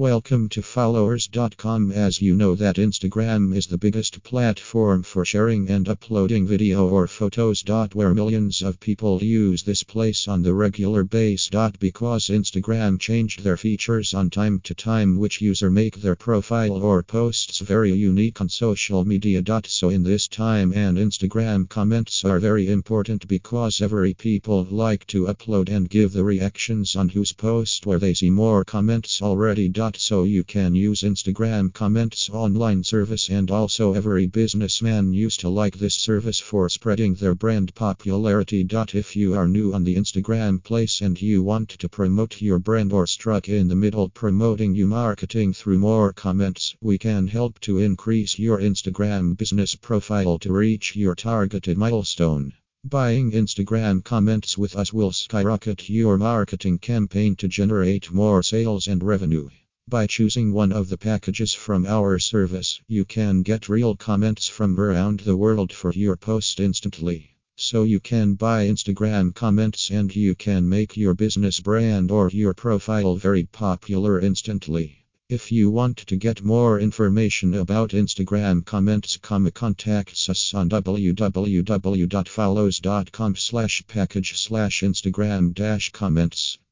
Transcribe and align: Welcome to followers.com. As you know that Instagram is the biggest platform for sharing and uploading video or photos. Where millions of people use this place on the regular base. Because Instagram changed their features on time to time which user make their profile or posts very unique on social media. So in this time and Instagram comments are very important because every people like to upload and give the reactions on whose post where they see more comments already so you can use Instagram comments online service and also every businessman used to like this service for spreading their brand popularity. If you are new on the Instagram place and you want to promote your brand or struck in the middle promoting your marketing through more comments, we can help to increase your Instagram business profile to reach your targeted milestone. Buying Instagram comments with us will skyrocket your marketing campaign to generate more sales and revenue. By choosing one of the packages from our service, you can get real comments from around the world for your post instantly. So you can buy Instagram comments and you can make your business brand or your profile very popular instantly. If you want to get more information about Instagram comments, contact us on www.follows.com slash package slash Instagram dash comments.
Welcome 0.00 0.48
to 0.56 0.62
followers.com. 0.62 1.92
As 1.92 2.22
you 2.22 2.34
know 2.34 2.54
that 2.54 2.76
Instagram 2.76 3.54
is 3.54 3.66
the 3.66 3.76
biggest 3.76 4.22
platform 4.22 5.02
for 5.02 5.26
sharing 5.26 5.68
and 5.68 5.86
uploading 5.86 6.46
video 6.46 6.88
or 6.88 7.06
photos. 7.06 7.62
Where 7.92 8.14
millions 8.14 8.62
of 8.62 8.80
people 8.80 9.22
use 9.22 9.62
this 9.62 9.82
place 9.82 10.26
on 10.26 10.42
the 10.42 10.54
regular 10.54 11.04
base. 11.04 11.50
Because 11.78 12.28
Instagram 12.28 12.98
changed 12.98 13.44
their 13.44 13.58
features 13.58 14.14
on 14.14 14.30
time 14.30 14.60
to 14.60 14.74
time 14.74 15.18
which 15.18 15.42
user 15.42 15.70
make 15.70 15.96
their 15.96 16.16
profile 16.16 16.82
or 16.82 17.02
posts 17.02 17.58
very 17.58 17.92
unique 17.92 18.40
on 18.40 18.48
social 18.48 19.04
media. 19.04 19.42
So 19.66 19.90
in 19.90 20.02
this 20.02 20.28
time 20.28 20.72
and 20.72 20.96
Instagram 20.96 21.68
comments 21.68 22.24
are 22.24 22.40
very 22.40 22.70
important 22.70 23.28
because 23.28 23.82
every 23.82 24.14
people 24.14 24.66
like 24.70 25.06
to 25.08 25.26
upload 25.26 25.68
and 25.68 25.90
give 25.90 26.14
the 26.14 26.24
reactions 26.24 26.96
on 26.96 27.10
whose 27.10 27.34
post 27.34 27.84
where 27.84 27.98
they 27.98 28.14
see 28.14 28.30
more 28.30 28.64
comments 28.64 29.20
already 29.20 29.68
so 29.96 30.24
you 30.24 30.44
can 30.44 30.74
use 30.74 31.02
Instagram 31.02 31.72
comments 31.72 32.30
online 32.30 32.84
service 32.84 33.28
and 33.28 33.50
also 33.50 33.94
every 33.94 34.26
businessman 34.26 35.12
used 35.12 35.40
to 35.40 35.48
like 35.48 35.76
this 35.76 35.94
service 35.94 36.38
for 36.38 36.68
spreading 36.68 37.14
their 37.14 37.34
brand 37.34 37.74
popularity. 37.74 38.66
If 38.70 39.16
you 39.16 39.34
are 39.34 39.48
new 39.48 39.74
on 39.74 39.84
the 39.84 39.96
Instagram 39.96 40.62
place 40.62 41.00
and 41.00 41.20
you 41.20 41.42
want 41.42 41.70
to 41.70 41.88
promote 41.88 42.40
your 42.40 42.58
brand 42.58 42.92
or 42.92 43.06
struck 43.06 43.48
in 43.48 43.68
the 43.68 43.76
middle 43.76 44.08
promoting 44.08 44.74
your 44.74 44.86
marketing 44.88 45.52
through 45.52 45.78
more 45.78 46.12
comments, 46.12 46.74
we 46.80 46.98
can 46.98 47.26
help 47.26 47.58
to 47.60 47.78
increase 47.78 48.38
your 48.38 48.58
Instagram 48.58 49.36
business 49.36 49.74
profile 49.74 50.38
to 50.38 50.52
reach 50.52 50.96
your 50.96 51.14
targeted 51.14 51.76
milestone. 51.76 52.52
Buying 52.82 53.32
Instagram 53.32 54.02
comments 54.02 54.56
with 54.56 54.74
us 54.74 54.90
will 54.90 55.12
skyrocket 55.12 55.90
your 55.90 56.16
marketing 56.16 56.78
campaign 56.78 57.36
to 57.36 57.46
generate 57.46 58.10
more 58.10 58.42
sales 58.42 58.88
and 58.88 59.02
revenue. 59.02 59.50
By 59.90 60.06
choosing 60.06 60.52
one 60.52 60.70
of 60.70 60.88
the 60.88 60.96
packages 60.96 61.52
from 61.52 61.84
our 61.84 62.20
service, 62.20 62.80
you 62.86 63.04
can 63.04 63.42
get 63.42 63.68
real 63.68 63.96
comments 63.96 64.46
from 64.46 64.78
around 64.78 65.18
the 65.18 65.36
world 65.36 65.72
for 65.72 65.92
your 65.92 66.16
post 66.16 66.60
instantly. 66.60 67.30
So 67.56 67.82
you 67.82 67.98
can 67.98 68.34
buy 68.34 68.68
Instagram 68.68 69.34
comments 69.34 69.90
and 69.90 70.14
you 70.14 70.36
can 70.36 70.68
make 70.68 70.96
your 70.96 71.14
business 71.14 71.58
brand 71.58 72.12
or 72.12 72.30
your 72.30 72.54
profile 72.54 73.16
very 73.16 73.42
popular 73.42 74.20
instantly. 74.20 75.06
If 75.28 75.50
you 75.50 75.72
want 75.72 75.96
to 75.96 76.14
get 76.14 76.44
more 76.44 76.78
information 76.78 77.54
about 77.54 77.90
Instagram 77.90 78.64
comments, 78.64 79.16
contact 79.16 80.28
us 80.28 80.54
on 80.54 80.68
www.follows.com 80.68 83.34
slash 83.34 83.82
package 83.88 84.38
slash 84.38 84.82
Instagram 84.82 85.52
dash 85.52 85.90
comments. 85.90 86.60